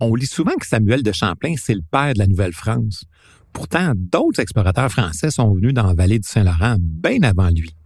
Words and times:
On 0.00 0.14
lit 0.14 0.24
souvent 0.24 0.54
que 0.58 0.66
Samuel 0.66 1.02
de 1.02 1.12
Champlain, 1.12 1.56
c'est 1.58 1.74
le 1.74 1.82
père 1.82 2.14
de 2.14 2.18
la 2.18 2.26
Nouvelle-France. 2.26 3.04
Pourtant, 3.52 3.92
d'autres 3.94 4.40
explorateurs 4.40 4.90
français 4.90 5.30
sont 5.30 5.52
venus 5.52 5.74
dans 5.74 5.86
la 5.86 5.92
vallée 5.92 6.18
du 6.18 6.26
Saint-Laurent 6.26 6.76
bien 6.80 7.22
avant 7.22 7.50
lui. 7.50 7.76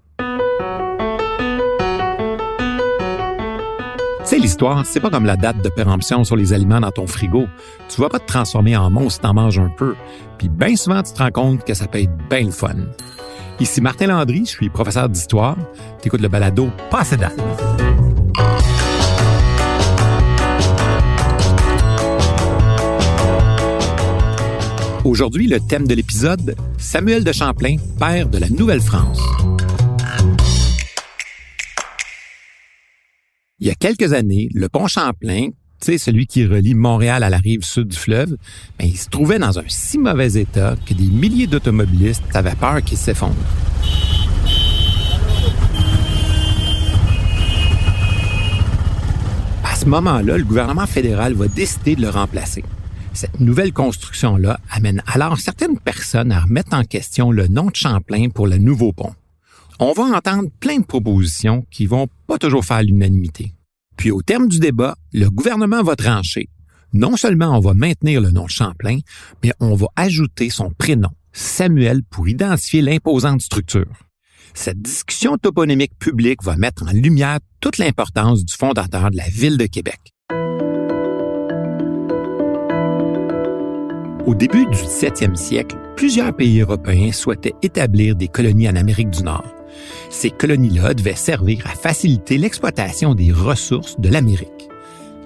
Sais, 4.22 4.38
l'histoire, 4.38 4.86
c'est 4.86 5.00
pas 5.00 5.10
comme 5.10 5.24
la 5.24 5.36
date 5.36 5.60
de 5.60 5.70
péremption 5.70 6.22
sur 6.22 6.36
les 6.36 6.52
aliments 6.52 6.78
dans 6.78 6.92
ton 6.92 7.08
frigo. 7.08 7.48
Tu 7.88 8.00
vas 8.00 8.08
pas 8.08 8.20
te 8.20 8.26
transformer 8.26 8.76
en 8.76 8.90
monstre 8.90 9.14
si 9.14 9.20
t'en 9.22 9.34
manges 9.34 9.58
un 9.58 9.70
peu. 9.70 9.96
Puis 10.38 10.48
bien 10.48 10.76
souvent, 10.76 11.02
tu 11.02 11.12
te 11.12 11.18
rends 11.18 11.32
compte 11.32 11.64
que 11.64 11.74
ça 11.74 11.88
peut 11.88 12.00
être 12.00 12.16
bien 12.30 12.44
le 12.44 12.52
fun. 12.52 12.76
Ici 13.58 13.80
Martin 13.80 14.06
Landry, 14.06 14.44
je 14.44 14.50
suis 14.50 14.70
professeur 14.70 15.08
d'histoire. 15.08 15.56
T'écoutes 16.00 16.20
le 16.20 16.28
balado 16.28 16.70
Passé 16.92 17.16
date. 17.16 17.42
Aujourd'hui, 25.08 25.46
le 25.46 25.58
thème 25.58 25.88
de 25.88 25.94
l'épisode, 25.94 26.54
Samuel 26.76 27.24
de 27.24 27.32
Champlain, 27.32 27.76
père 27.98 28.28
de 28.28 28.36
la 28.36 28.50
Nouvelle-France. 28.50 29.18
Il 33.58 33.68
y 33.68 33.70
a 33.70 33.74
quelques 33.74 34.12
années, 34.12 34.50
le 34.52 34.68
pont 34.68 34.86
Champlain, 34.86 35.48
celui 35.80 36.26
qui 36.26 36.44
relie 36.44 36.74
Montréal 36.74 37.22
à 37.22 37.30
la 37.30 37.38
rive 37.38 37.62
sud 37.62 37.88
du 37.88 37.96
fleuve, 37.96 38.36
ben, 38.78 38.84
il 38.86 38.98
se 38.98 39.08
trouvait 39.08 39.38
dans 39.38 39.58
un 39.58 39.64
si 39.66 39.96
mauvais 39.96 40.34
état 40.34 40.76
que 40.84 40.92
des 40.92 41.06
milliers 41.06 41.46
d'automobilistes 41.46 42.24
avaient 42.34 42.54
peur 42.54 42.82
qu'il 42.82 42.98
s'effondre. 42.98 43.34
À 49.64 49.74
ce 49.74 49.86
moment-là, 49.86 50.36
le 50.36 50.44
gouvernement 50.44 50.86
fédéral 50.86 51.32
va 51.32 51.48
décider 51.48 51.96
de 51.96 52.02
le 52.02 52.10
remplacer. 52.10 52.62
Cette 53.20 53.40
nouvelle 53.40 53.72
construction-là 53.72 54.60
amène 54.70 55.02
alors 55.12 55.38
certaines 55.38 55.76
personnes 55.76 56.30
à 56.30 56.42
remettre 56.42 56.72
en 56.72 56.84
question 56.84 57.32
le 57.32 57.48
nom 57.48 57.64
de 57.64 57.74
Champlain 57.74 58.28
pour 58.28 58.46
le 58.46 58.58
nouveau 58.58 58.92
pont 58.92 59.12
on 59.80 59.92
va 59.92 60.04
entendre 60.04 60.48
plein 60.60 60.78
de 60.78 60.84
propositions 60.84 61.66
qui 61.72 61.86
vont 61.86 62.06
pas 62.28 62.38
toujours 62.38 62.64
faire 62.64 62.80
l'unanimité. 62.80 63.54
Puis 63.96 64.12
au 64.12 64.22
terme 64.22 64.46
du 64.46 64.60
débat, 64.60 64.94
le 65.12 65.30
gouvernement 65.30 65.82
va 65.82 65.96
trancher. 65.96 66.48
Non 66.92 67.16
seulement 67.16 67.56
on 67.56 67.60
va 67.60 67.74
maintenir 67.74 68.20
le 68.20 68.30
nom 68.30 68.44
de 68.44 68.50
Champlain, 68.50 68.98
mais 69.42 69.52
on 69.58 69.74
va 69.74 69.88
ajouter 69.96 70.48
son 70.48 70.70
prénom, 70.70 71.10
Samuel, 71.32 72.04
pour 72.04 72.28
identifier 72.28 72.82
l'imposante 72.82 73.40
structure. 73.40 74.06
Cette 74.54 74.80
discussion 74.80 75.38
toponymique 75.38 75.98
publique 75.98 76.44
va 76.44 76.56
mettre 76.56 76.84
en 76.84 76.92
lumière 76.92 77.40
toute 77.60 77.78
l'importance 77.78 78.44
du 78.44 78.54
fondateur 78.54 79.10
de 79.10 79.16
la 79.16 79.28
ville 79.28 79.58
de 79.58 79.66
Québec. 79.66 80.14
Au 84.28 84.34
début 84.34 84.66
du 84.66 84.76
17e 84.76 85.36
siècle, 85.36 85.78
plusieurs 85.96 86.36
pays 86.36 86.60
européens 86.60 87.12
souhaitaient 87.12 87.54
établir 87.62 88.14
des 88.14 88.28
colonies 88.28 88.68
en 88.68 88.76
Amérique 88.76 89.08
du 89.08 89.22
Nord. 89.22 89.54
Ces 90.10 90.28
colonies-là 90.28 90.92
devaient 90.92 91.14
servir 91.14 91.66
à 91.66 91.70
faciliter 91.70 92.36
l'exploitation 92.36 93.14
des 93.14 93.32
ressources 93.32 93.98
de 93.98 94.10
l'Amérique. 94.10 94.68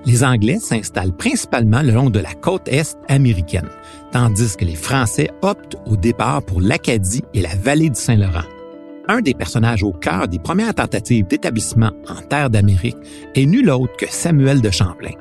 Les 0.06 0.22
Anglais 0.22 0.60
s'installent 0.60 1.16
principalement 1.16 1.82
le 1.82 1.90
long 1.90 2.10
de 2.10 2.20
la 2.20 2.32
côte 2.34 2.68
est 2.68 2.96
américaine, 3.08 3.68
tandis 4.12 4.56
que 4.56 4.64
les 4.64 4.76
Français 4.76 5.30
optent 5.42 5.78
au 5.84 5.96
départ 5.96 6.40
pour 6.44 6.60
l'Acadie 6.60 7.24
et 7.34 7.42
la 7.42 7.56
vallée 7.56 7.90
du 7.90 8.00
Saint-Laurent. 8.00 8.46
Un 9.08 9.20
des 9.20 9.34
personnages 9.34 9.82
au 9.82 9.90
cœur 9.90 10.28
des 10.28 10.38
premières 10.38 10.76
tentatives 10.76 11.26
d'établissement 11.26 11.90
en 12.08 12.22
terre 12.22 12.50
d'Amérique 12.50 12.98
est 13.34 13.46
nul 13.46 13.68
autre 13.68 13.96
que 13.96 14.06
Samuel 14.08 14.60
de 14.60 14.70
Champlain. 14.70 15.16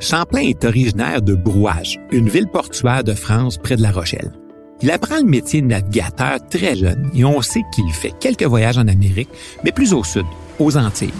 Champlain 0.00 0.42
est 0.42 0.64
originaire 0.64 1.22
de 1.22 1.34
Brouage, 1.34 1.98
une 2.12 2.28
ville 2.28 2.46
portuaire 2.46 3.02
de 3.02 3.14
France 3.14 3.58
près 3.58 3.76
de 3.76 3.82
La 3.82 3.90
Rochelle. 3.90 4.30
Il 4.80 4.92
apprend 4.92 5.16
le 5.16 5.24
métier 5.24 5.60
de 5.60 5.66
navigateur 5.66 6.38
très 6.48 6.76
jeune 6.76 7.10
et 7.14 7.24
on 7.24 7.42
sait 7.42 7.64
qu'il 7.74 7.90
fait 7.92 8.12
quelques 8.20 8.44
voyages 8.44 8.78
en 8.78 8.86
Amérique, 8.86 9.28
mais 9.64 9.72
plus 9.72 9.92
au 9.92 10.04
sud, 10.04 10.26
aux 10.60 10.76
Antilles. 10.76 11.12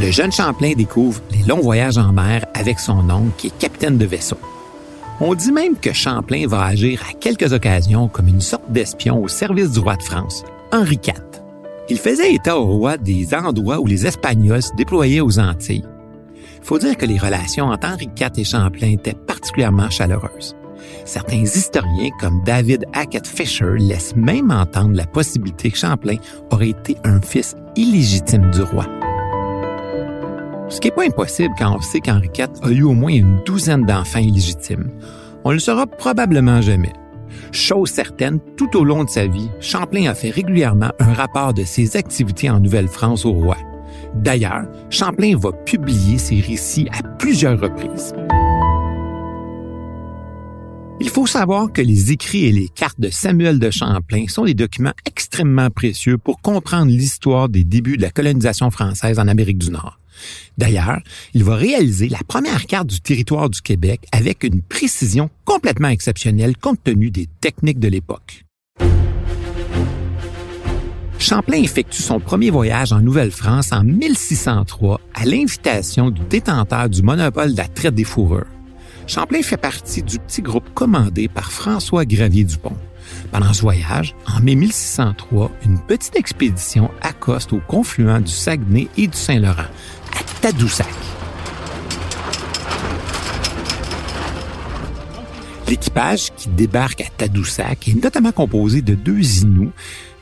Le 0.00 0.10
jeune 0.10 0.32
Champlain 0.32 0.72
découvre 0.72 1.20
les 1.30 1.46
longs 1.46 1.60
voyages 1.60 1.98
en 1.98 2.12
mer 2.12 2.46
avec 2.54 2.80
son 2.80 3.10
oncle 3.10 3.32
qui 3.36 3.48
est 3.48 3.58
capitaine 3.58 3.98
de 3.98 4.06
vaisseau. 4.06 4.38
On 5.20 5.34
dit 5.34 5.52
même 5.52 5.76
que 5.76 5.92
Champlain 5.92 6.46
va 6.46 6.64
agir 6.64 7.02
à 7.08 7.12
quelques 7.12 7.52
occasions 7.52 8.08
comme 8.08 8.28
une 8.28 8.40
sorte 8.40 8.72
d'espion 8.72 9.22
au 9.22 9.28
service 9.28 9.70
du 9.70 9.80
roi 9.80 9.96
de 9.96 10.02
France, 10.02 10.44
Henri 10.72 10.98
IV. 11.06 11.31
Il 11.88 11.98
faisait 11.98 12.34
état 12.34 12.58
au 12.58 12.66
roi 12.66 12.96
des 12.96 13.34
endroits 13.34 13.80
où 13.80 13.86
les 13.86 14.06
Espagnols 14.06 14.62
se 14.62 14.74
déployaient 14.76 15.20
aux 15.20 15.38
Antilles 15.38 15.84
faut 16.62 16.78
dire 16.78 16.96
que 16.96 17.06
les 17.06 17.18
relations 17.18 17.66
entre 17.66 17.88
Henri 17.88 18.08
IV 18.18 18.30
et 18.36 18.44
Champlain 18.44 18.90
étaient 18.90 19.14
particulièrement 19.14 19.90
chaleureuses. 19.90 20.56
Certains 21.04 21.42
historiens, 21.42 22.10
comme 22.20 22.42
David 22.44 22.84
Hackett 22.92 23.26
Fisher, 23.26 23.74
laissent 23.78 24.16
même 24.16 24.50
entendre 24.50 24.96
la 24.96 25.06
possibilité 25.06 25.70
que 25.70 25.78
Champlain 25.78 26.16
aurait 26.50 26.70
été 26.70 26.96
un 27.04 27.20
fils 27.20 27.54
illégitime 27.76 28.50
du 28.50 28.62
roi. 28.62 28.86
Ce 30.68 30.80
qui 30.80 30.88
n'est 30.88 30.94
pas 30.94 31.04
impossible 31.04 31.54
quand 31.58 31.76
on 31.76 31.80
sait 31.80 32.00
qu'Henri 32.00 32.30
IV 32.36 32.48
a 32.62 32.70
eu 32.70 32.82
au 32.82 32.94
moins 32.94 33.12
une 33.12 33.42
douzaine 33.44 33.84
d'enfants 33.84 34.20
illégitimes. 34.20 34.90
On 35.44 35.50
ne 35.50 35.54
le 35.54 35.60
saura 35.60 35.86
probablement 35.86 36.60
jamais. 36.62 36.92
Chose 37.52 37.90
certaine, 37.90 38.40
tout 38.56 38.76
au 38.76 38.84
long 38.84 39.04
de 39.04 39.10
sa 39.10 39.26
vie, 39.26 39.48
Champlain 39.60 40.06
a 40.06 40.14
fait 40.14 40.30
régulièrement 40.30 40.90
un 40.98 41.12
rapport 41.12 41.54
de 41.54 41.64
ses 41.64 41.96
activités 41.96 42.50
en 42.50 42.60
Nouvelle-France 42.60 43.24
au 43.24 43.32
roi. 43.32 43.56
D'ailleurs, 44.14 44.66
Champlain 44.90 45.36
va 45.36 45.52
publier 45.52 46.18
ses 46.18 46.40
récits 46.40 46.88
à 46.92 47.02
plusieurs 47.16 47.60
reprises. 47.60 48.14
Il 51.00 51.08
faut 51.08 51.26
savoir 51.26 51.72
que 51.72 51.82
les 51.82 52.12
écrits 52.12 52.44
et 52.44 52.52
les 52.52 52.68
cartes 52.68 53.00
de 53.00 53.10
Samuel 53.10 53.58
de 53.58 53.70
Champlain 53.70 54.26
sont 54.28 54.44
des 54.44 54.54
documents 54.54 54.92
extrêmement 55.04 55.68
précieux 55.68 56.16
pour 56.16 56.40
comprendre 56.40 56.92
l'histoire 56.92 57.48
des 57.48 57.64
débuts 57.64 57.96
de 57.96 58.02
la 58.02 58.10
colonisation 58.10 58.70
française 58.70 59.18
en 59.18 59.26
Amérique 59.26 59.58
du 59.58 59.70
Nord. 59.70 59.98
D'ailleurs, 60.58 61.00
il 61.34 61.44
va 61.44 61.56
réaliser 61.56 62.08
la 62.08 62.20
première 62.26 62.66
carte 62.66 62.88
du 62.88 63.00
territoire 63.00 63.50
du 63.50 63.60
Québec 63.60 64.00
avec 64.12 64.44
une 64.44 64.62
précision 64.62 65.30
complètement 65.44 65.88
exceptionnelle 65.88 66.56
compte 66.56 66.82
tenu 66.84 67.10
des 67.10 67.28
techniques 67.40 67.80
de 67.80 67.88
l'époque. 67.88 68.44
Champlain 71.18 71.62
effectue 71.62 72.02
son 72.02 72.18
premier 72.18 72.50
voyage 72.50 72.92
en 72.92 73.00
Nouvelle-France 73.00 73.72
en 73.72 73.84
1603 73.84 75.00
à 75.14 75.24
l'invitation 75.24 76.10
du 76.10 76.20
détenteur 76.22 76.88
du 76.88 77.02
monopole 77.02 77.52
de 77.52 77.58
la 77.58 77.68
traite 77.68 77.94
des 77.94 78.02
fourrures. 78.02 78.48
Champlain 79.06 79.40
fait 79.42 79.56
partie 79.56 80.02
du 80.02 80.18
petit 80.18 80.42
groupe 80.42 80.74
commandé 80.74 81.28
par 81.28 81.52
François 81.52 82.04
Gravier 82.04 82.42
Dupont. 82.42 82.76
Pendant 83.30 83.52
ce 83.52 83.62
voyage, 83.62 84.16
en 84.26 84.40
mai 84.40 84.56
1603, 84.56 85.50
une 85.64 85.78
petite 85.80 86.16
expédition 86.16 86.90
accoste 87.02 87.52
au 87.52 87.60
confluent 87.68 88.20
du 88.20 88.32
Saguenay 88.32 88.88
et 88.96 89.06
du 89.06 89.16
Saint-Laurent, 89.16 89.68
à 90.12 90.40
Tadoussac. 90.40 90.86
L'équipage 95.68 96.30
qui 96.36 96.48
débarque 96.48 97.00
à 97.00 97.08
Tadoussac 97.16 97.88
est 97.88 98.02
notamment 98.02 98.32
composé 98.32 98.82
de 98.82 98.94
deux 98.94 99.42
Inuits 99.42 99.70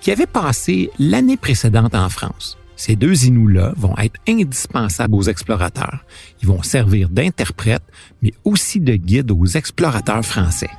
qui 0.01 0.11
avaient 0.11 0.27
passé 0.27 0.91
l'année 0.99 1.37
précédente 1.37 1.95
en 1.95 2.09
France. 2.09 2.57
Ces 2.77 2.97
deux 2.97 3.27
Inuits-là 3.27 3.75
vont 3.77 3.95
être 3.99 4.19
indispensables 4.27 5.15
aux 5.15 5.25
explorateurs. 5.25 6.05
Ils 6.41 6.49
vont 6.49 6.63
servir 6.63 7.11
d'interprètes, 7.11 7.83
mais 8.23 8.33
aussi 8.45 8.81
de 8.81 8.95
guides 8.95 9.33
aux 9.33 9.45
explorateurs 9.45 10.25
français. 10.25 10.71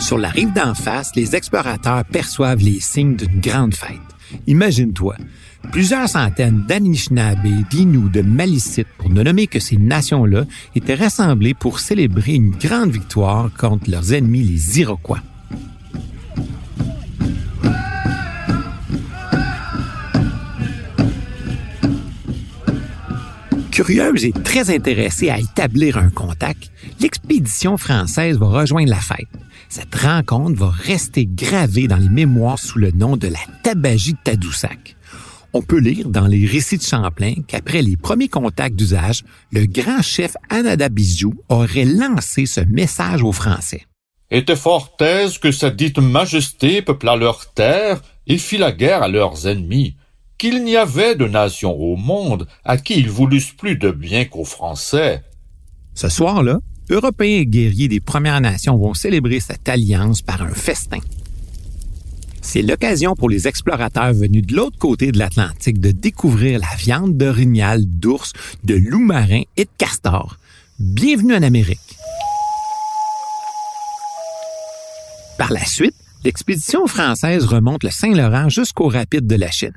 Sur 0.00 0.18
la 0.18 0.28
rive 0.28 0.52
d'en 0.52 0.74
face, 0.74 1.14
les 1.16 1.36
explorateurs 1.36 2.04
perçoivent 2.04 2.58
les 2.58 2.80
signes 2.80 3.16
d'une 3.16 3.40
grande 3.40 3.74
fête. 3.74 4.05
Imagine-toi, 4.46 5.16
Plusieurs 5.72 6.08
centaines 6.08 6.64
d'Anishinaabe, 6.66 7.46
d'Inuits, 7.70 8.10
de 8.10 8.22
Malicites, 8.22 8.86
pour 8.98 9.10
ne 9.10 9.22
nommer 9.22 9.46
que 9.46 9.58
ces 9.58 9.76
nations-là, 9.76 10.44
étaient 10.74 10.94
rassemblées 10.94 11.54
pour 11.54 11.80
célébrer 11.80 12.34
une 12.34 12.50
grande 12.50 12.90
victoire 12.90 13.50
contre 13.58 13.90
leurs 13.90 14.12
ennemis 14.12 14.42
les 14.42 14.80
Iroquois. 14.80 15.20
Curieuse 23.70 24.24
et 24.24 24.32
très 24.32 24.74
intéressée 24.74 25.28
à 25.28 25.38
établir 25.38 25.98
un 25.98 26.08
contact, 26.08 26.70
l'expédition 27.00 27.76
française 27.76 28.38
va 28.38 28.46
rejoindre 28.46 28.90
la 28.90 29.00
fête. 29.00 29.28
Cette 29.68 29.94
rencontre 29.94 30.58
va 30.58 30.70
rester 30.70 31.26
gravée 31.26 31.88
dans 31.88 31.96
les 31.96 32.08
mémoires 32.08 32.58
sous 32.58 32.78
le 32.78 32.90
nom 32.92 33.16
de 33.16 33.28
la 33.28 33.38
tabagie 33.62 34.12
de 34.12 34.18
Tadoussac. 34.22 34.96
On 35.52 35.62
peut 35.62 35.78
lire 35.78 36.08
dans 36.08 36.26
les 36.26 36.46
récits 36.46 36.76
de 36.76 36.82
Champlain 36.82 37.34
qu'après 37.46 37.82
les 37.82 37.96
premiers 37.96 38.28
contacts 38.28 38.76
d'usage, 38.76 39.24
le 39.52 39.64
grand 39.66 40.02
chef 40.02 40.36
Anadabizou 40.50 41.34
aurait 41.48 41.84
lancé 41.84 42.46
ce 42.46 42.60
message 42.60 43.22
aux 43.22 43.32
Français. 43.32 43.86
était 44.30 44.56
fort 44.56 44.96
aise 45.00 45.38
que 45.38 45.52
sa 45.52 45.70
dite 45.70 45.98
majesté 45.98 46.82
peupla 46.82 47.16
leur 47.16 47.52
terre 47.54 48.02
et 48.26 48.38
fit 48.38 48.58
la 48.58 48.72
guerre 48.72 49.02
à 49.02 49.08
leurs 49.08 49.46
ennemis, 49.46 49.96
qu'il 50.36 50.62
n'y 50.62 50.76
avait 50.76 51.14
de 51.14 51.26
nation 51.26 51.72
au 51.72 51.96
monde 51.96 52.46
à 52.64 52.76
qui 52.76 52.98
ils 52.98 53.10
voulussent 53.10 53.56
plus 53.56 53.76
de 53.76 53.90
bien 53.90 54.26
qu'aux 54.26 54.44
Français. 54.44 55.22
Ce 55.94 56.10
soir-là, 56.10 56.58
Européens 56.88 57.40
et 57.40 57.46
guerriers 57.46 57.88
des 57.88 57.98
Premières 57.98 58.40
Nations 58.40 58.76
vont 58.76 58.94
célébrer 58.94 59.40
cette 59.40 59.68
alliance 59.68 60.22
par 60.22 60.42
un 60.42 60.54
festin. 60.54 60.98
C'est 62.42 62.62
l'occasion 62.62 63.16
pour 63.16 63.28
les 63.28 63.48
explorateurs 63.48 64.12
venus 64.12 64.46
de 64.46 64.54
l'autre 64.54 64.78
côté 64.78 65.10
de 65.10 65.18
l'Atlantique 65.18 65.80
de 65.80 65.90
découvrir 65.90 66.60
la 66.60 66.76
viande 66.78 67.16
d'orignal, 67.16 67.84
d'ours, 67.84 68.32
de 68.62 68.76
loups 68.76 69.04
marins 69.04 69.42
et 69.56 69.64
de 69.64 69.70
castors. 69.76 70.36
Bienvenue 70.78 71.34
en 71.34 71.42
Amérique. 71.42 71.80
Par 75.38 75.52
la 75.52 75.64
suite, 75.64 75.96
l'expédition 76.24 76.86
française 76.86 77.46
remonte 77.46 77.82
le 77.82 77.90
Saint-Laurent 77.90 78.48
jusqu'au 78.48 78.86
rapide 78.86 79.26
de 79.26 79.34
la 79.34 79.50
Chine. 79.50 79.74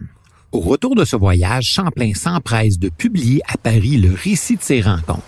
Au 0.51 0.59
retour 0.59 0.93
de 0.93 1.05
ce 1.05 1.15
voyage, 1.15 1.65
Champlain 1.65 2.13
s'empresse 2.13 2.77
de 2.77 2.89
publier 2.89 3.41
à 3.47 3.57
Paris 3.57 3.97
le 3.97 4.13
récit 4.13 4.57
de 4.57 4.61
ses 4.61 4.81
rencontres. 4.81 5.23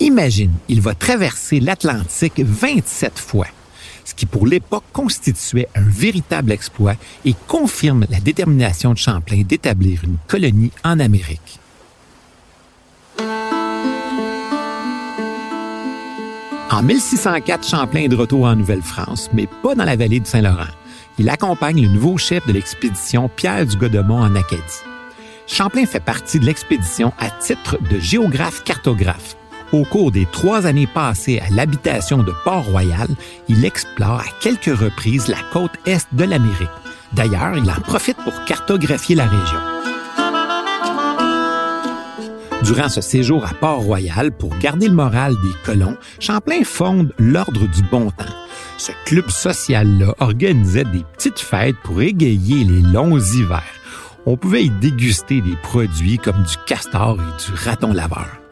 Imagine, 0.00 0.52
il 0.68 0.80
va 0.80 0.94
traverser 0.94 1.60
l'Atlantique 1.60 2.40
27 2.40 3.18
fois, 3.18 3.46
ce 4.04 4.14
qui 4.14 4.26
pour 4.26 4.46
l'époque 4.46 4.84
constituait 4.92 5.68
un 5.74 5.88
véritable 5.88 6.52
exploit 6.52 6.96
et 7.24 7.34
confirme 7.46 8.04
la 8.10 8.18
détermination 8.18 8.92
de 8.92 8.98
Champlain 8.98 9.42
d'établir 9.42 10.02
une 10.04 10.16
colonie 10.26 10.72
en 10.82 10.98
Amérique. 10.98 11.60
En 16.70 16.82
1604, 16.82 17.68
Champlain 17.68 18.00
est 18.00 18.08
de 18.08 18.16
retour 18.16 18.46
en 18.46 18.56
Nouvelle-France, 18.56 19.30
mais 19.32 19.46
pas 19.62 19.76
dans 19.76 19.84
la 19.84 19.94
vallée 19.94 20.18
du 20.18 20.28
Saint-Laurent. 20.28 20.72
Il 21.18 21.28
accompagne 21.28 21.80
le 21.80 21.88
nouveau 21.88 22.18
chef 22.18 22.44
de 22.48 22.52
l'expédition, 22.52 23.30
Pierre 23.36 23.64
du 23.64 23.76
Godemont, 23.76 24.20
en 24.20 24.34
Acadie. 24.34 24.82
Champlain 25.46 25.86
fait 25.86 26.00
partie 26.00 26.40
de 26.40 26.46
l'expédition 26.46 27.12
à 27.20 27.30
titre 27.30 27.78
de 27.92 28.00
géographe-cartographe. 28.00 29.36
Au 29.74 29.82
cours 29.82 30.12
des 30.12 30.24
trois 30.26 30.66
années 30.66 30.86
passées 30.86 31.40
à 31.40 31.50
l'habitation 31.50 32.22
de 32.22 32.32
Port-Royal, 32.44 33.08
il 33.48 33.64
explore 33.64 34.20
à 34.20 34.40
quelques 34.40 34.66
reprises 34.66 35.26
la 35.26 35.38
côte 35.52 35.72
est 35.84 36.06
de 36.12 36.22
l'Amérique. 36.22 36.68
D'ailleurs, 37.12 37.56
il 37.56 37.68
en 37.68 37.80
profite 37.80 38.16
pour 38.18 38.44
cartographier 38.44 39.16
la 39.16 39.26
région. 39.26 39.58
Durant 42.62 42.88
ce 42.88 43.00
séjour 43.00 43.44
à 43.44 43.52
Port-Royal, 43.52 44.30
pour 44.30 44.56
garder 44.58 44.86
le 44.86 44.94
moral 44.94 45.34
des 45.42 45.54
colons, 45.64 45.96
Champlain 46.20 46.62
fonde 46.62 47.12
l'Ordre 47.18 47.66
du 47.66 47.82
Bon 47.90 48.12
Temps. 48.12 48.32
Ce 48.78 48.92
club 49.06 49.28
social-là 49.28 50.14
organisait 50.20 50.84
des 50.84 51.02
petites 51.16 51.40
fêtes 51.40 51.74
pour 51.82 52.00
égayer 52.00 52.62
les 52.62 52.80
longs 52.80 53.18
hivers. 53.18 53.64
On 54.24 54.36
pouvait 54.36 54.66
y 54.66 54.70
déguster 54.70 55.40
des 55.40 55.56
produits 55.64 56.18
comme 56.18 56.44
du 56.44 56.54
castor 56.64 57.18
et 57.18 57.42
du 57.44 57.58
raton 57.58 57.92
laveur. 57.92 58.43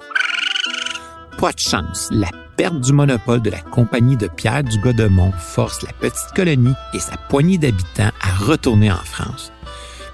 Pas 1.38 1.52
de 1.52 1.58
chance, 1.58 2.08
la 2.10 2.28
perte 2.56 2.80
du 2.80 2.92
monopole 2.92 3.42
de 3.42 3.50
la 3.50 3.60
compagnie 3.60 4.16
de 4.16 4.28
Pierre 4.28 4.62
du 4.62 4.78
Godemont 4.78 5.32
force 5.32 5.82
la 5.82 5.92
petite 5.92 6.32
colonie 6.34 6.74
et 6.94 6.98
sa 7.00 7.16
poignée 7.16 7.58
d'habitants 7.58 8.10
à 8.20 8.44
retourner 8.44 8.90
en 8.92 8.96
France. 8.96 9.52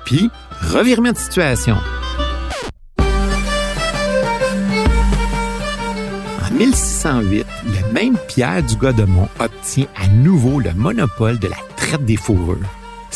Puis, 0.04 0.30
revirement 0.60 1.12
de 1.12 1.18
situation. 1.18 1.76
En 6.42 6.54
1608, 6.54 7.46
le 7.66 7.92
même 7.92 8.16
Pierre 8.28 8.62
du 8.62 8.76
Godemont 8.76 9.28
obtient 9.38 9.86
à 9.96 10.08
nouveau 10.08 10.60
le 10.60 10.72
monopole 10.74 11.38
de 11.38 11.48
la 11.48 11.56
traite 11.76 12.04
des 12.04 12.16
fourrures. 12.16 12.56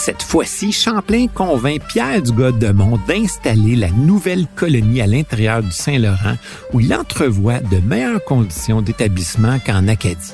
Cette 0.05 0.25
fois-ci, 0.25 0.73
Champlain 0.73 1.29
convainc 1.29 1.81
Pierre 1.87 2.21
du 2.21 2.33
Godemont 2.33 2.99
d'installer 3.07 3.77
la 3.77 3.89
nouvelle 3.91 4.49
colonie 4.57 5.01
à 5.01 5.07
l'intérieur 5.07 5.63
du 5.63 5.71
Saint-Laurent 5.71 6.35
où 6.73 6.81
il 6.81 6.93
entrevoit 6.93 7.61
de 7.61 7.79
meilleures 7.79 8.25
conditions 8.25 8.83
d'établissement 8.83 9.61
qu'en 9.65 9.87
Acadie. 9.87 10.33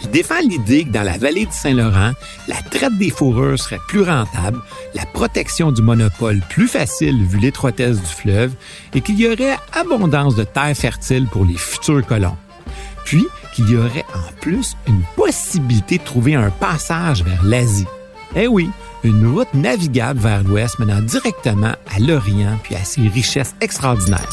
Il 0.00 0.08
défend 0.08 0.40
l'idée 0.40 0.86
que 0.86 0.92
dans 0.92 1.02
la 1.02 1.18
vallée 1.18 1.44
du 1.44 1.52
Saint-Laurent, 1.52 2.12
la 2.48 2.56
traite 2.70 2.96
des 2.96 3.10
fourrures 3.10 3.58
serait 3.58 3.80
plus 3.86 4.00
rentable, 4.00 4.58
la 4.94 5.04
protection 5.04 5.72
du 5.72 5.82
monopole 5.82 6.40
plus 6.48 6.66
facile 6.66 7.22
vu 7.26 7.38
l'étroitesse 7.38 8.00
du 8.00 8.06
fleuve 8.06 8.54
et 8.94 9.02
qu'il 9.02 9.20
y 9.20 9.26
aurait 9.26 9.58
abondance 9.74 10.36
de 10.36 10.44
terres 10.44 10.74
fertiles 10.74 11.26
pour 11.26 11.44
les 11.44 11.58
futurs 11.58 12.06
colons. 12.06 12.38
Puis 13.04 13.26
qu'il 13.54 13.68
y 13.68 13.76
aurait 13.76 14.06
en 14.14 14.32
plus 14.40 14.74
une 14.88 15.02
possibilité 15.16 15.98
de 15.98 16.02
trouver 16.02 16.34
un 16.34 16.48
passage 16.48 17.22
vers 17.22 17.44
l'Asie. 17.44 17.86
Eh 18.34 18.46
oui, 18.46 18.70
une 19.04 19.26
route 19.26 19.52
navigable 19.54 20.20
vers 20.20 20.44
l'ouest 20.44 20.78
menant 20.78 21.00
directement 21.00 21.74
à 21.90 21.98
l'Orient 21.98 22.58
puis 22.62 22.76
à 22.76 22.84
ses 22.84 23.08
richesses 23.08 23.54
extraordinaires. 23.60 24.28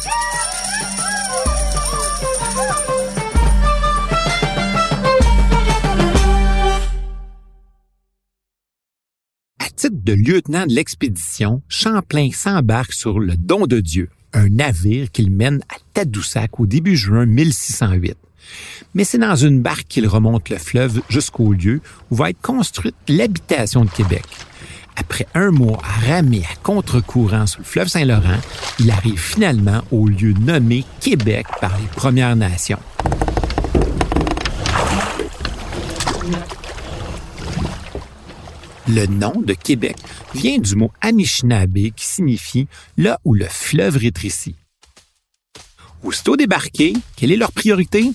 À 9.60 9.70
titre 9.76 9.96
de 10.04 10.14
lieutenant 10.14 10.68
de 10.68 10.74
l'expédition, 10.74 11.64
Champlain 11.68 12.30
s'embarque 12.32 12.94
sur 12.94 13.20
le 13.20 13.36
Don 13.38 13.66
de 13.66 13.80
Dieu, 13.80 14.10
un 14.34 14.50
navire 14.50 15.12
qu'il 15.12 15.32
mène 15.32 15.62
à 15.70 15.78
Tadoussac 15.94 16.60
au 16.60 16.68
début 16.68 16.96
juin 16.96 17.26
1608. 17.26 18.16
Mais 18.94 19.04
c'est 19.04 19.18
dans 19.18 19.36
une 19.36 19.62
barque 19.62 19.88
qu'il 19.88 20.08
remonte 20.08 20.50
le 20.50 20.58
fleuve 20.58 21.02
jusqu'au 21.10 21.54
lieu 21.54 21.82
où 22.12 22.16
va 22.16 22.30
être 22.30 22.42
construite 22.42 22.96
l'habitation 23.08 23.86
de 23.86 23.90
Québec. 23.90 24.24
Après 25.00 25.28
un 25.34 25.52
mois 25.52 25.80
à 25.84 26.12
ramer 26.12 26.44
à 26.52 26.56
contre-courant 26.62 27.48
sur 27.48 27.60
le 27.60 27.66
fleuve 27.66 27.88
Saint-Laurent, 27.88 28.40
il 28.80 28.92
arrive 28.92 29.20
finalement 29.20 29.82
au 29.92 30.08
lieu 30.08 30.34
nommé 30.34 30.84
Québec 31.00 31.48
par 31.62 31.78
les 31.78 31.88
Premières 31.88 32.36
Nations. 32.36 32.80
Le 38.88 39.06
nom 39.06 39.34
de 39.42 39.54
Québec 39.54 39.96
vient 40.34 40.58
du 40.58 40.76
mot 40.76 40.92
Anishinaabe 41.02 41.92
qui 41.96 42.06
signifie 42.06 42.68
là 42.98 43.20
où 43.24 43.34
le 43.34 43.46
fleuve 43.46 43.98
rétrécit. 43.98 44.56
Aussitôt 46.04 46.36
débarqués, 46.36 46.94
quelle 47.16 47.32
est 47.32 47.38
leur 47.38 47.52
priorité? 47.52 48.12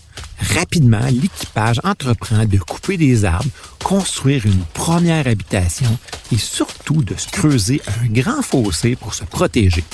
Rapidement, 0.55 1.05
l'équipage 1.11 1.81
entreprend 1.85 2.45
de 2.45 2.59
couper 2.59 2.97
des 2.97 3.25
arbres, 3.25 3.51
construire 3.85 4.47
une 4.47 4.65
première 4.73 5.29
habitation 5.29 5.99
et 6.33 6.39
surtout 6.39 7.05
de 7.05 7.15
se 7.15 7.29
creuser 7.29 7.83
un 7.87 8.07
grand 8.09 8.41
fossé 8.41 8.97
pour 8.97 9.13
se 9.15 9.25
protéger. 9.25 9.85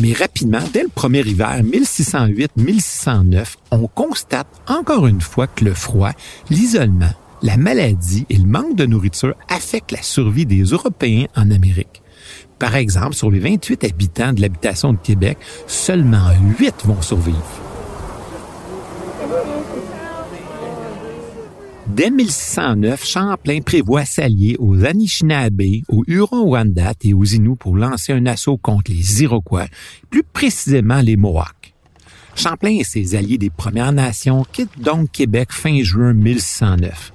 Mais 0.00 0.14
rapidement, 0.14 0.62
dès 0.72 0.82
le 0.82 0.88
premier 0.88 1.20
hiver 1.20 1.60
1608-1609, 1.62 3.56
on 3.70 3.86
constate 3.86 4.48
encore 4.66 5.06
une 5.06 5.20
fois 5.20 5.46
que 5.46 5.64
le 5.64 5.74
froid, 5.74 6.12
l'isolement, 6.48 7.12
la 7.42 7.58
maladie 7.58 8.24
et 8.30 8.36
le 8.36 8.46
manque 8.46 8.76
de 8.76 8.86
nourriture 8.86 9.34
affectent 9.48 9.92
la 9.92 10.02
survie 10.02 10.46
des 10.46 10.62
Européens 10.62 11.26
en 11.36 11.50
Amérique. 11.50 12.02
Par 12.58 12.76
exemple, 12.76 13.14
sur 13.14 13.30
les 13.30 13.40
28 13.40 13.84
habitants 13.84 14.32
de 14.32 14.40
l'habitation 14.40 14.94
de 14.94 14.98
Québec, 14.98 15.36
seulement 15.66 16.30
8 16.58 16.74
vont 16.84 17.02
survivre. 17.02 17.77
Dès 21.88 22.10
1609, 22.10 23.04
Champlain 23.04 23.60
prévoit 23.60 24.04
s'allier 24.04 24.56
aux 24.58 24.84
Anishinaabe, 24.84 25.62
aux 25.88 26.04
Hurons-Wendat 26.06 26.94
et 27.02 27.14
aux 27.14 27.24
Inuits 27.24 27.56
pour 27.58 27.76
lancer 27.76 28.12
un 28.12 28.26
assaut 28.26 28.58
contre 28.58 28.90
les 28.90 29.22
Iroquois, 29.22 29.66
plus 30.10 30.22
précisément 30.22 31.00
les 31.00 31.16
Mohawks. 31.16 31.74
Champlain 32.36 32.76
et 32.78 32.84
ses 32.84 33.16
alliés 33.16 33.38
des 33.38 33.50
Premières 33.50 33.92
Nations 33.92 34.44
quittent 34.52 34.78
donc 34.78 35.10
Québec 35.10 35.48
fin 35.50 35.82
juin 35.82 36.12
1609. 36.12 37.12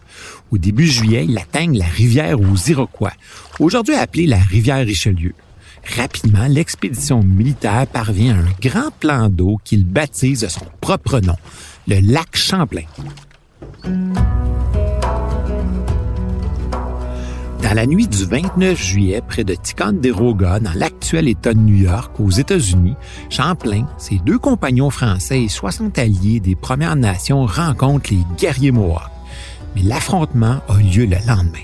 Au 0.52 0.58
début 0.58 0.88
juillet, 0.88 1.26
ils 1.30 1.38
atteignent 1.38 1.78
la 1.78 1.86
rivière 1.86 2.42
aux 2.42 2.58
Iroquois, 2.68 3.14
aujourd'hui 3.60 3.96
appelée 3.96 4.28
la 4.28 4.40
rivière 4.40 4.86
Richelieu. 4.86 5.34
Rapidement, 5.98 6.48
l'expédition 6.48 7.22
militaire 7.22 7.86
parvient 7.88 8.36
à 8.36 8.40
un 8.40 8.54
grand 8.62 8.92
plan 9.00 9.30
d'eau 9.30 9.60
qu'il 9.64 9.86
baptise 9.86 10.42
de 10.42 10.48
son 10.48 10.66
propre 10.82 11.20
nom, 11.20 11.36
le 11.88 12.00
lac 12.00 12.36
Champlain. 12.36 12.84
Dans 17.64 17.74
la 17.74 17.86
nuit 17.86 18.10
du 18.10 18.26
29 18.26 18.78
juillet, 18.78 19.22
près 19.26 19.46
de 19.46 19.56
Ticonderoga, 19.56 20.60
dans 20.60 20.74
l'actuel 20.74 21.30
État 21.30 21.54
de 21.54 21.60
New 21.60 21.78
York, 21.78 22.20
aux 22.20 22.30
États-Unis, 22.30 22.96
Champlain, 23.30 23.88
ses 23.98 24.18
deux 24.18 24.38
compagnons 24.38 24.90
français 24.90 25.44
et 25.44 25.48
60 25.48 25.98
alliés 25.98 26.42
des 26.42 26.56
Premières 26.56 26.98
Nations 26.98 27.46
rencontrent 27.46 28.12
les 28.12 28.26
guerriers 28.38 28.72
Mohawks. 28.72 29.10
Mais 29.76 29.82
l'affrontement 29.82 30.60
a 30.68 30.78
lieu 30.78 31.06
le 31.06 31.16
lendemain. 31.26 31.64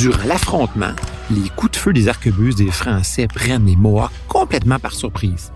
Durant 0.00 0.24
l'affrontement, 0.24 0.94
les 1.30 1.50
coups 1.50 1.72
de 1.72 1.76
feu 1.76 1.92
des 1.92 2.08
arquebuses 2.08 2.56
des 2.56 2.70
Français 2.70 3.28
prennent 3.28 3.66
les 3.66 3.76
Mohawks 3.76 4.12
complètement 4.28 4.78
par 4.78 4.94
surprise. 4.94 5.52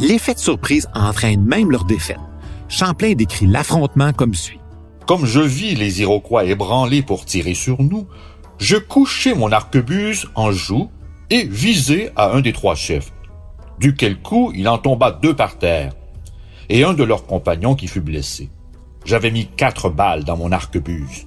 L'effet 0.00 0.32
de 0.32 0.38
surprise 0.38 0.88
entraîne 0.94 1.44
même 1.44 1.70
leur 1.70 1.84
défaite. 1.84 2.20
Champlain 2.68 3.12
décrit 3.12 3.46
l'affrontement 3.46 4.14
comme 4.14 4.32
suit. 4.32 4.60
Comme 5.06 5.26
je 5.26 5.40
vis 5.40 5.74
les 5.74 6.00
Iroquois 6.00 6.44
ébranlés 6.44 7.02
pour 7.02 7.26
tirer 7.26 7.54
sur 7.54 7.82
nous, 7.82 8.06
je 8.58 8.76
couchai 8.76 9.34
mon 9.34 9.52
arquebuse 9.52 10.28
en 10.34 10.50
joue 10.50 10.88
et 11.28 11.44
visai 11.44 12.10
à 12.16 12.32
un 12.32 12.40
des 12.40 12.52
trois 12.52 12.74
chefs, 12.74 13.12
duquel 13.78 14.18
coup 14.18 14.52
il 14.54 14.68
en 14.68 14.78
tomba 14.78 15.10
deux 15.10 15.34
par 15.34 15.58
terre, 15.58 15.92
et 16.70 16.84
un 16.84 16.94
de 16.94 17.04
leurs 17.04 17.26
compagnons 17.26 17.74
qui 17.74 17.86
fut 17.86 18.00
blessé. 18.00 18.50
J'avais 19.04 19.30
mis 19.30 19.46
quatre 19.46 19.90
balles 19.90 20.24
dans 20.24 20.38
mon 20.38 20.52
arquebuse. 20.52 21.26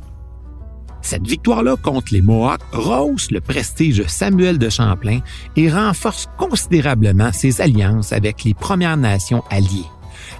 Cette 1.01 1.27
victoire-là 1.27 1.75
contre 1.75 2.12
les 2.12 2.24
Mohawks 2.24 2.62
rehausse 2.72 3.29
le 3.29 3.39
prestige 3.39 4.00
de 4.00 4.07
Samuel 4.07 4.57
de 4.57 4.69
Champlain 4.69 5.19
et 5.55 5.69
renforce 5.69 6.27
considérablement 6.38 7.31
ses 7.31 7.62
alliances 7.62 8.12
avec 8.12 8.43
les 8.43 8.55
Premières 8.55 8.98
Nations 8.98 9.43
alliées. 9.51 9.86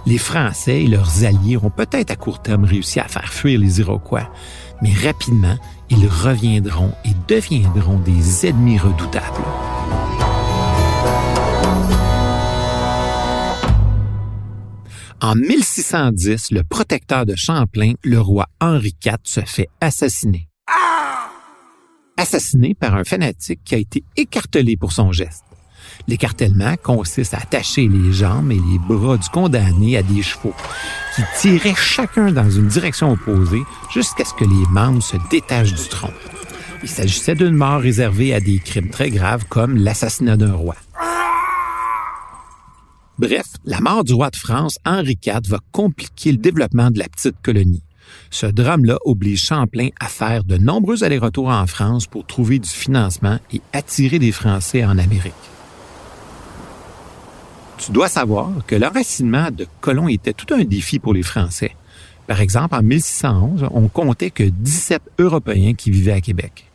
Les 0.08 0.16
Français 0.16 0.84
et 0.84 0.86
leurs 0.86 1.26
alliés 1.26 1.58
ont 1.58 1.68
peut-être 1.68 2.10
à 2.10 2.16
court 2.16 2.40
terme 2.40 2.64
réussi 2.64 2.98
à 2.98 3.06
faire 3.06 3.30
fuir 3.30 3.60
les 3.60 3.80
Iroquois, 3.80 4.32
mais 4.80 4.94
rapidement, 4.94 5.58
ils 5.90 6.06
reviendront 6.06 6.94
et 7.04 7.10
deviendront 7.28 7.98
des 7.98 8.46
ennemis 8.46 8.78
redoutables. 8.78 9.44
En 15.20 15.34
1610, 15.34 16.52
le 16.52 16.62
protecteur 16.64 17.26
de 17.26 17.34
Champlain, 17.36 17.92
le 18.02 18.18
roi 18.18 18.46
Henri 18.62 18.96
IV, 19.04 19.16
se 19.24 19.40
fait 19.42 19.68
assassiner. 19.82 20.48
Assassiné 22.16 22.72
par 22.72 22.94
un 22.94 23.04
fanatique 23.04 23.60
qui 23.62 23.74
a 23.74 23.78
été 23.78 24.02
écartelé 24.16 24.78
pour 24.78 24.92
son 24.92 25.12
geste. 25.12 25.47
L'écartèlement 26.06 26.76
consiste 26.82 27.34
à 27.34 27.38
attacher 27.38 27.88
les 27.88 28.12
jambes 28.12 28.52
et 28.52 28.60
les 28.70 28.78
bras 28.78 29.16
du 29.16 29.28
condamné 29.28 29.96
à 29.96 30.02
des 30.02 30.22
chevaux, 30.22 30.54
qui 31.16 31.22
tiraient 31.38 31.74
chacun 31.74 32.30
dans 32.30 32.50
une 32.50 32.68
direction 32.68 33.12
opposée 33.12 33.62
jusqu'à 33.92 34.24
ce 34.24 34.34
que 34.34 34.44
les 34.44 34.66
membres 34.70 35.02
se 35.02 35.16
détachent 35.30 35.74
du 35.74 35.88
tronc. 35.88 36.12
Il 36.82 36.88
s'agissait 36.88 37.34
d'une 37.34 37.56
mort 37.56 37.80
réservée 37.80 38.32
à 38.32 38.40
des 38.40 38.58
crimes 38.60 38.90
très 38.90 39.10
graves 39.10 39.44
comme 39.48 39.76
l'assassinat 39.76 40.36
d'un 40.36 40.54
roi. 40.54 40.76
Bref, 43.18 43.46
la 43.64 43.80
mort 43.80 44.04
du 44.04 44.14
roi 44.14 44.30
de 44.30 44.36
France, 44.36 44.78
Henri 44.84 45.18
IV, 45.26 45.40
va 45.48 45.58
compliquer 45.72 46.30
le 46.30 46.38
développement 46.38 46.92
de 46.92 47.00
la 47.00 47.08
petite 47.08 47.34
colonie. 47.42 47.82
Ce 48.30 48.46
drame-là 48.46 48.96
oblige 49.04 49.44
Champlain 49.44 49.88
à 49.98 50.06
faire 50.06 50.44
de 50.44 50.56
nombreux 50.56 51.02
allers-retours 51.02 51.48
en 51.48 51.66
France 51.66 52.06
pour 52.06 52.24
trouver 52.26 52.60
du 52.60 52.68
financement 52.68 53.38
et 53.52 53.60
attirer 53.72 54.20
des 54.20 54.32
Français 54.32 54.84
en 54.84 54.98
Amérique. 54.98 55.34
Tu 57.78 57.92
dois 57.92 58.08
savoir 58.08 58.50
que 58.66 58.74
l'enracinement 58.74 59.50
de 59.52 59.66
colons 59.80 60.08
était 60.08 60.32
tout 60.32 60.52
un 60.52 60.64
défi 60.64 60.98
pour 60.98 61.14
les 61.14 61.22
Français. 61.22 61.76
Par 62.26 62.40
exemple, 62.40 62.74
en 62.74 62.82
1611, 62.82 63.68
on 63.72 63.88
comptait 63.88 64.30
que 64.30 64.42
17 64.42 65.00
Européens 65.18 65.74
qui 65.74 65.90
vivaient 65.90 66.12
à 66.12 66.20
Québec. 66.20 66.66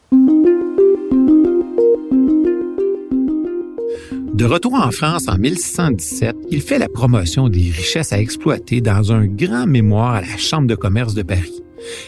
De 4.34 4.46
retour 4.46 4.74
en 4.76 4.92
France 4.92 5.28
en 5.28 5.38
1617, 5.38 6.36
il 6.50 6.62
fait 6.62 6.80
la 6.80 6.90
promotion 6.90 7.50
des 7.50 7.70
richesses 7.70 8.14
à 8.14 8.20
exploiter 8.20 8.82
dans 8.82 9.12
un 9.12 9.26
grand 9.26 9.68
mémoire 9.68 10.16
à 10.16 10.22
la 10.22 10.38
Chambre 10.38 10.68
de 10.68 10.76
commerce 10.76 11.14
de 11.14 11.22
Paris. 11.22 11.62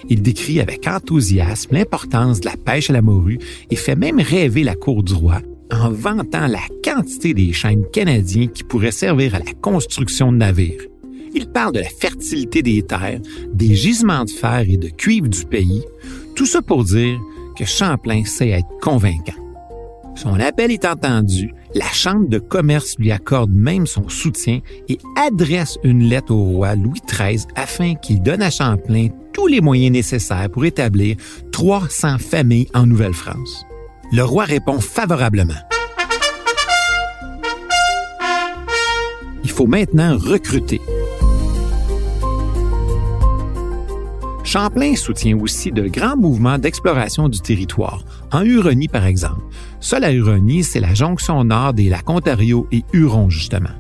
Il 0.10 0.22
décrit 0.22 0.62
avec 0.62 0.88
enthousiasme 0.88 1.76
l'importance 1.76 2.40
de 2.40 2.46
la 2.46 2.56
pêche 2.56 2.90
à 2.90 2.94
la 2.94 3.02
morue 3.02 3.40
et 3.70 3.76
fait 3.76 3.96
même 3.96 4.20
rêver 4.20 4.64
la 4.64 4.76
cour 4.76 5.04
du 5.04 5.14
roi 5.14 5.42
en 5.72 5.90
vantant 5.92 6.48
la 6.48 6.62
quantité 6.84 7.34
des 7.34 7.54
chaînes 7.54 7.86
canadiens 7.92 8.48
qui 8.48 8.64
pourraient 8.64 8.92
servir 8.92 9.36
à 9.36 9.40
la 9.40 9.54
construction 9.62 10.32
de 10.32 10.38
navires. 10.38 10.82
Il 11.34 11.48
parle 11.48 11.74
de 11.74 11.80
la 11.80 11.90
fertilité 11.90 12.62
des 12.62 12.82
terres, 12.82 13.20
des 13.54 13.76
gisements 13.76 14.24
de 14.24 14.30
fer 14.30 14.66
et 14.70 14.78
de 14.78 14.90
cuivre 14.90 15.28
du 15.28 15.46
pays, 15.46 15.84
tout 16.36 16.46
ça 16.46 16.62
pour 16.62 16.84
dire 16.84 17.20
que 17.58 17.66
Champlain 17.66 18.24
sait 18.26 18.50
être 18.50 18.68
convaincant. 18.82 19.34
Son 20.16 20.40
appel 20.40 20.72
est 20.72 20.86
entendu, 20.86 21.54
la 21.74 21.92
Chambre 21.92 22.30
de 22.30 22.40
commerce 22.40 22.96
lui 22.98 23.12
accorde 23.12 23.52
même 23.52 23.86
son 23.86 24.08
soutien 24.08 24.62
et 24.88 24.98
adresse 25.18 25.78
une 25.84 26.04
lettre 26.04 26.34
au 26.34 26.42
roi 26.42 26.76
Louis 26.76 27.02
XIII 27.06 27.46
afin 27.56 27.96
qu'il 27.96 28.22
donne 28.22 28.42
à 28.42 28.50
Champlain 28.50 29.10
tous 29.34 29.48
les 29.48 29.60
moyens 29.60 29.92
nécessaires 29.92 30.50
pour 30.50 30.64
établir 30.64 31.18
300 31.52 32.18
familles 32.20 32.70
en 32.74 32.86
Nouvelle-France. 32.88 33.66
Le 34.16 34.24
roi 34.24 34.46
répond 34.46 34.80
favorablement. 34.80 35.62
Il 39.44 39.50
faut 39.50 39.68
maintenant 39.68 40.18
recruter. 40.18 40.80
Champlain 44.46 44.96
soutient 44.96 45.38
aussi 45.38 45.74
de 45.74 45.90
grands 45.90 46.16
mouvements 46.16 46.58
d'exploration 46.58 47.28
du 47.28 47.42
territoire, 47.42 48.06
en 48.32 48.46
Huronie 48.46 48.88
par 48.88 49.06
exemple. 49.06 49.42
Ça, 49.82 50.00
la 50.00 50.14
Huronie, 50.14 50.64
c'est 50.64 50.80
la 50.80 50.94
jonction 50.94 51.44
nord 51.44 51.74
des 51.74 51.90
lacs 51.90 52.10
Ontario 52.10 52.70
et 52.72 52.86
Huron 52.94 53.30
justement. 53.30 53.76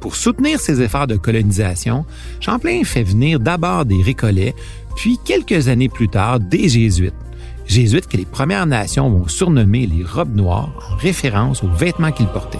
Pour 0.00 0.16
soutenir 0.16 0.60
ses 0.60 0.80
efforts 0.80 1.08
de 1.08 1.16
colonisation, 1.16 2.06
Champlain 2.40 2.84
fait 2.84 3.02
venir 3.02 3.38
d'abord 3.38 3.84
des 3.84 4.02
Récollets, 4.02 4.54
puis 4.96 5.18
quelques 5.22 5.68
années 5.68 5.90
plus 5.90 6.08
tard 6.08 6.40
des 6.40 6.70
Jésuites. 6.70 7.12
Jésuites 7.66 8.06
que 8.06 8.16
les 8.16 8.24
Premières 8.24 8.66
Nations 8.66 9.08
vont 9.10 9.28
surnommer 9.28 9.86
les 9.86 10.04
robes 10.04 10.34
noires 10.34 10.70
en 10.90 10.96
référence 10.96 11.62
aux 11.62 11.68
vêtements 11.68 12.12
qu'ils 12.12 12.26
portaient. 12.26 12.58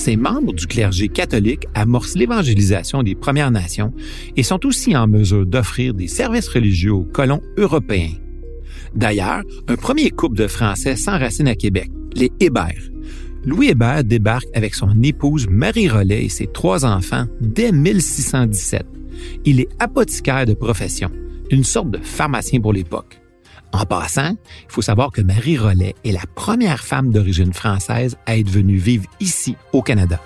Ces 0.00 0.16
membres 0.16 0.54
du 0.54 0.66
clergé 0.66 1.08
catholique 1.08 1.66
amorcent 1.74 2.16
l'évangélisation 2.16 3.02
des 3.02 3.14
Premières 3.14 3.50
Nations 3.50 3.92
et 4.34 4.42
sont 4.42 4.64
aussi 4.64 4.96
en 4.96 5.06
mesure 5.06 5.44
d'offrir 5.44 5.92
des 5.92 6.08
services 6.08 6.48
religieux 6.48 6.94
aux 6.94 7.04
colons 7.04 7.42
européens. 7.58 8.14
D'ailleurs, 8.94 9.42
un 9.68 9.76
premier 9.76 10.10
couple 10.10 10.36
de 10.36 10.46
Français 10.46 10.96
s'enracine 10.96 11.48
à 11.48 11.54
Québec, 11.54 11.90
les 12.14 12.32
Hébert. 12.40 12.90
Louis 13.44 13.68
Hébert 13.68 14.04
débarque 14.04 14.48
avec 14.54 14.74
son 14.74 15.02
épouse 15.02 15.46
Marie 15.48 15.88
Rollet 15.88 16.24
et 16.24 16.28
ses 16.28 16.46
trois 16.46 16.84
enfants 16.84 17.26
dès 17.40 17.72
1617. 17.72 18.84
Il 19.46 19.60
est 19.60 19.68
apothicaire 19.78 20.44
de 20.44 20.52
profession, 20.52 21.10
une 21.50 21.64
sorte 21.64 21.90
de 21.90 21.98
pharmacien 21.98 22.60
pour 22.60 22.72
l'époque. 22.72 23.18
En 23.72 23.86
passant, 23.86 24.32
il 24.32 24.72
faut 24.72 24.82
savoir 24.82 25.10
que 25.10 25.22
Marie 25.22 25.56
Rollet 25.56 25.94
est 26.04 26.12
la 26.12 26.24
première 26.34 26.84
femme 26.84 27.10
d'origine 27.10 27.52
française 27.52 28.16
à 28.26 28.36
être 28.36 28.50
venue 28.50 28.76
vivre 28.76 29.06
ici, 29.20 29.56
au 29.72 29.80
Canada. 29.80 30.20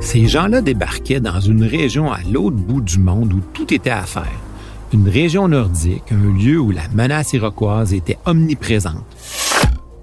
Ces 0.00 0.28
gens-là 0.28 0.60
débarquaient 0.60 1.18
dans 1.18 1.40
une 1.40 1.64
région 1.64 2.12
à 2.12 2.20
l'autre 2.30 2.56
bout 2.56 2.80
du 2.80 3.00
monde 3.00 3.32
où 3.32 3.40
tout 3.52 3.74
était 3.74 3.90
à 3.90 4.02
faire. 4.02 4.45
Une 4.92 5.08
région 5.08 5.48
nordique, 5.48 6.12
un 6.12 6.32
lieu 6.38 6.60
où 6.60 6.70
la 6.70 6.86
menace 6.88 7.32
iroquoise 7.32 7.92
était 7.92 8.18
omniprésente. 8.24 9.04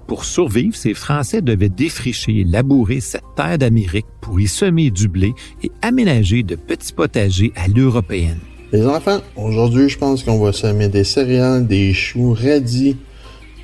Pour 0.06 0.26
survivre, 0.26 0.76
ces 0.76 0.92
Français 0.92 1.40
devaient 1.40 1.70
défricher 1.70 2.40
et 2.40 2.44
labourer 2.44 3.00
cette 3.00 3.24
terre 3.34 3.56
d'Amérique 3.56 4.06
pour 4.20 4.38
y 4.38 4.46
semer 4.46 4.90
du 4.90 5.08
blé 5.08 5.32
et 5.62 5.72
aménager 5.80 6.42
de 6.42 6.54
petits 6.54 6.92
potagers 6.92 7.52
à 7.56 7.66
l'européenne. 7.68 8.40
Les 8.72 8.86
enfants, 8.86 9.20
aujourd'hui, 9.36 9.88
je 9.88 9.96
pense 9.96 10.22
qu'on 10.22 10.38
va 10.38 10.52
semer 10.52 10.88
des 10.88 11.04
céréales, 11.04 11.66
des 11.66 11.94
choux, 11.94 12.34
radis, 12.34 12.98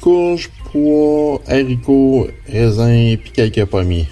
courges, 0.00 0.50
pois, 0.72 1.42
haricots, 1.46 2.28
raisins, 2.48 3.18
puis 3.18 3.32
quelques 3.32 3.66
pommiers. 3.66 4.08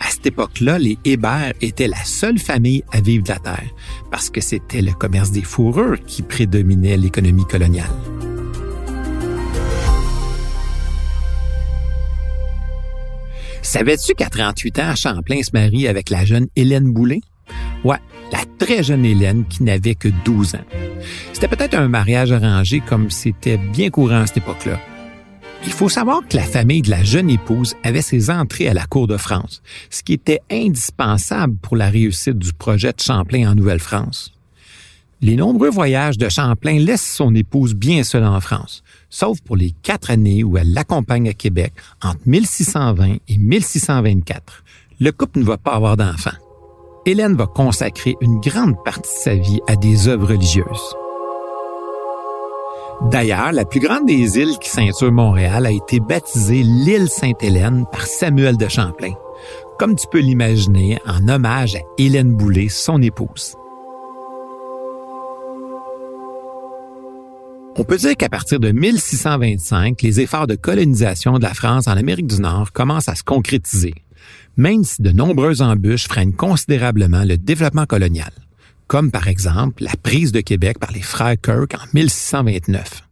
À 0.00 0.10
cette 0.10 0.26
époque-là, 0.26 0.78
les 0.78 0.98
Hébert 1.04 1.52
étaient 1.60 1.88
la 1.88 2.04
seule 2.04 2.38
famille 2.38 2.84
à 2.92 3.00
vivre 3.00 3.24
de 3.24 3.30
la 3.30 3.38
terre, 3.38 3.70
parce 4.10 4.30
que 4.30 4.40
c'était 4.40 4.82
le 4.82 4.92
commerce 4.92 5.30
des 5.30 5.42
fourrures 5.42 5.98
qui 6.06 6.22
prédominait 6.22 6.96
l'économie 6.96 7.46
coloniale. 7.46 7.90
Savais-tu 13.62 14.14
qu'à 14.14 14.30
38 14.30 14.78
ans, 14.78 14.94
Champlain 14.96 15.42
se 15.42 15.50
marie 15.52 15.88
avec 15.88 16.10
la 16.10 16.24
jeune 16.24 16.46
Hélène 16.56 16.90
Boulay? 16.90 17.20
Ouais, 17.84 17.98
la 18.32 18.40
très 18.58 18.82
jeune 18.82 19.04
Hélène 19.04 19.44
qui 19.46 19.62
n'avait 19.62 19.94
que 19.94 20.08
12 20.24 20.54
ans. 20.54 20.64
C'était 21.32 21.48
peut-être 21.48 21.74
un 21.74 21.88
mariage 21.88 22.32
arrangé 22.32 22.80
comme 22.80 23.10
c'était 23.10 23.58
bien 23.58 23.90
courant 23.90 24.20
à 24.20 24.26
cette 24.26 24.38
époque-là. 24.38 24.80
Il 25.64 25.72
faut 25.72 25.88
savoir 25.88 26.26
que 26.28 26.36
la 26.36 26.44
famille 26.44 26.82
de 26.82 26.90
la 26.90 27.02
jeune 27.02 27.30
épouse 27.30 27.74
avait 27.82 28.02
ses 28.02 28.30
entrées 28.30 28.68
à 28.68 28.74
la 28.74 28.86
cour 28.86 29.06
de 29.06 29.16
France, 29.16 29.62
ce 29.90 30.02
qui 30.02 30.12
était 30.12 30.40
indispensable 30.50 31.56
pour 31.60 31.76
la 31.76 31.90
réussite 31.90 32.38
du 32.38 32.52
projet 32.52 32.92
de 32.92 33.00
Champlain 33.00 33.50
en 33.50 33.54
Nouvelle-France. 33.54 34.32
Les 35.20 35.34
nombreux 35.34 35.70
voyages 35.70 36.16
de 36.16 36.28
Champlain 36.28 36.78
laissent 36.78 37.12
son 37.12 37.34
épouse 37.34 37.74
bien 37.74 38.04
seule 38.04 38.24
en 38.24 38.40
France, 38.40 38.84
sauf 39.10 39.40
pour 39.40 39.56
les 39.56 39.72
quatre 39.82 40.10
années 40.10 40.44
où 40.44 40.56
elle 40.56 40.72
l'accompagne 40.72 41.28
à 41.28 41.34
Québec 41.34 41.72
entre 42.02 42.20
1620 42.26 43.16
et 43.26 43.36
1624. 43.36 44.64
Le 45.00 45.10
couple 45.10 45.40
ne 45.40 45.44
va 45.44 45.58
pas 45.58 45.72
avoir 45.72 45.96
d'enfants. 45.96 46.30
Hélène 47.04 47.34
va 47.34 47.46
consacrer 47.46 48.14
une 48.20 48.38
grande 48.40 48.76
partie 48.84 49.02
de 49.02 49.22
sa 49.22 49.34
vie 49.34 49.60
à 49.66 49.74
des 49.74 50.06
œuvres 50.06 50.28
religieuses. 50.28 50.94
D'ailleurs, 53.02 53.52
la 53.52 53.64
plus 53.64 53.80
grande 53.80 54.06
des 54.06 54.38
îles 54.38 54.58
qui 54.60 54.68
ceinturent 54.68 55.12
Montréal 55.12 55.66
a 55.66 55.70
été 55.70 56.00
baptisée 56.00 56.62
l'île 56.64 57.08
Sainte-Hélène 57.08 57.84
par 57.92 58.06
Samuel 58.06 58.56
de 58.56 58.68
Champlain, 58.68 59.12
comme 59.78 59.94
tu 59.94 60.06
peux 60.10 60.18
l'imaginer, 60.18 60.98
en 61.06 61.28
hommage 61.28 61.76
à 61.76 61.80
Hélène 61.96 62.36
Boulay, 62.36 62.68
son 62.68 63.00
épouse. 63.00 63.54
On 67.76 67.84
peut 67.84 67.96
dire 67.96 68.16
qu'à 68.16 68.28
partir 68.28 68.58
de 68.58 68.72
1625, 68.72 70.02
les 70.02 70.20
efforts 70.20 70.48
de 70.48 70.56
colonisation 70.56 71.38
de 71.38 71.44
la 71.44 71.54
France 71.54 71.86
en 71.86 71.92
Amérique 71.92 72.26
du 72.26 72.40
Nord 72.40 72.72
commencent 72.72 73.08
à 73.08 73.14
se 73.14 73.22
concrétiser, 73.22 73.94
même 74.56 74.82
si 74.82 75.00
de 75.02 75.12
nombreuses 75.12 75.62
embûches 75.62 76.08
freinent 76.08 76.34
considérablement 76.34 77.22
le 77.22 77.38
développement 77.38 77.86
colonial 77.86 78.32
comme 78.88 79.10
par 79.10 79.28
exemple 79.28 79.84
la 79.84 79.92
prise 80.02 80.32
de 80.32 80.40
Québec 80.40 80.78
par 80.78 80.90
les 80.90 81.02
frères 81.02 81.36
Kirk 81.40 81.74
en 81.74 81.86
1629. 81.94 83.04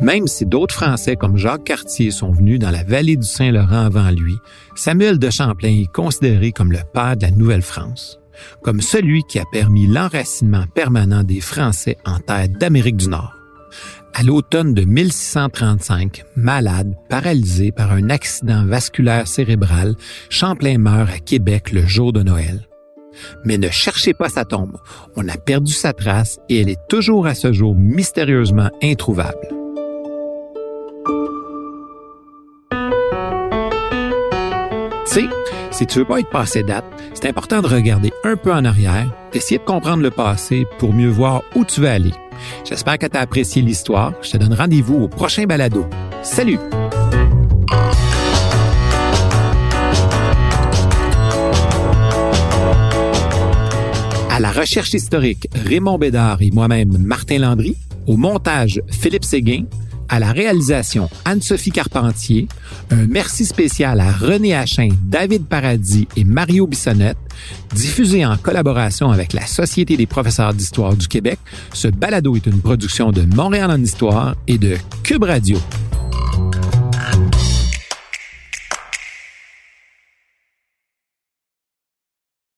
Même 0.00 0.26
si 0.26 0.46
d'autres 0.46 0.74
Français 0.74 1.14
comme 1.14 1.36
Jacques 1.36 1.64
Cartier 1.64 2.10
sont 2.10 2.32
venus 2.32 2.58
dans 2.58 2.70
la 2.70 2.82
vallée 2.82 3.16
du 3.16 3.26
Saint-Laurent 3.26 3.84
avant 3.84 4.10
lui, 4.10 4.34
Samuel 4.74 5.18
de 5.18 5.28
Champlain 5.28 5.68
est 5.68 5.92
considéré 5.92 6.52
comme 6.52 6.72
le 6.72 6.80
père 6.94 7.18
de 7.18 7.22
la 7.22 7.30
Nouvelle-France, 7.30 8.18
comme 8.62 8.80
celui 8.80 9.22
qui 9.24 9.38
a 9.38 9.44
permis 9.52 9.86
l'enracinement 9.86 10.64
permanent 10.74 11.22
des 11.22 11.40
Français 11.40 11.98
en 12.06 12.18
terre 12.18 12.48
d'Amérique 12.48 12.96
du 12.96 13.08
Nord. 13.08 13.39
À 14.14 14.22
l'automne 14.22 14.74
de 14.74 14.84
1635, 14.84 16.24
malade, 16.36 16.94
paralysé 17.08 17.72
par 17.72 17.92
un 17.92 18.10
accident 18.10 18.64
vasculaire 18.66 19.28
cérébral, 19.28 19.94
Champlain 20.28 20.78
meurt 20.78 21.10
à 21.10 21.18
Québec 21.18 21.72
le 21.72 21.86
jour 21.86 22.12
de 22.12 22.22
Noël. 22.22 22.68
Mais 23.44 23.58
ne 23.58 23.68
cherchez 23.68 24.14
pas 24.14 24.28
sa 24.28 24.44
tombe. 24.44 24.78
On 25.16 25.28
a 25.28 25.36
perdu 25.36 25.72
sa 25.72 25.92
trace 25.92 26.38
et 26.48 26.60
elle 26.60 26.70
est 26.70 26.88
toujours 26.88 27.26
à 27.26 27.34
ce 27.34 27.52
jour 27.52 27.74
mystérieusement 27.74 28.70
introuvable. 28.82 29.59
Sais, 35.10 35.28
si 35.72 35.86
tu 35.86 35.98
veux 35.98 36.04
pas 36.04 36.20
être 36.20 36.30
passé 36.30 36.62
date, 36.62 36.84
c'est 37.14 37.28
important 37.28 37.60
de 37.62 37.66
regarder 37.66 38.12
un 38.22 38.36
peu 38.36 38.52
en 38.52 38.64
arrière, 38.64 39.12
d'essayer 39.32 39.58
de 39.58 39.64
comprendre 39.64 40.04
le 40.04 40.10
passé 40.10 40.66
pour 40.78 40.94
mieux 40.94 41.08
voir 41.08 41.42
où 41.56 41.64
tu 41.64 41.80
veux 41.80 41.88
aller. 41.88 42.12
J'espère 42.64 42.96
que 42.96 43.06
tu 43.06 43.16
as 43.16 43.20
apprécié 43.20 43.60
l'histoire. 43.60 44.12
Je 44.22 44.30
te 44.30 44.36
donne 44.36 44.54
rendez-vous 44.54 45.02
au 45.02 45.08
prochain 45.08 45.46
balado. 45.46 45.84
Salut! 46.22 46.58
À 54.30 54.38
la 54.38 54.52
recherche 54.52 54.94
historique, 54.94 55.48
Raymond 55.66 55.98
Bédard 55.98 56.40
et 56.40 56.50
moi-même, 56.52 56.96
Martin 56.98 57.38
Landry. 57.38 57.76
Au 58.06 58.16
montage, 58.16 58.80
Philippe 58.88 59.24
Séguin 59.24 59.64
à 60.10 60.18
la 60.18 60.32
réalisation 60.32 61.08
Anne-Sophie 61.24 61.70
Carpentier, 61.70 62.48
un 62.90 63.06
merci 63.06 63.46
spécial 63.46 64.00
à 64.00 64.12
René 64.12 64.54
Hachin, 64.54 64.88
David 65.04 65.46
Paradis 65.46 66.08
et 66.16 66.24
Mario 66.24 66.66
Bissonnette, 66.66 67.16
diffusé 67.74 68.26
en 68.26 68.36
collaboration 68.36 69.10
avec 69.10 69.32
la 69.32 69.46
Société 69.46 69.96
des 69.96 70.06
professeurs 70.06 70.52
d'histoire 70.52 70.96
du 70.96 71.06
Québec. 71.06 71.38
Ce 71.72 71.88
balado 71.88 72.36
est 72.36 72.46
une 72.46 72.60
production 72.60 73.12
de 73.12 73.22
Montréal 73.22 73.70
en 73.70 73.80
histoire 73.80 74.34
et 74.46 74.58
de 74.58 74.76
Cube 75.04 75.24
Radio. 75.24 75.58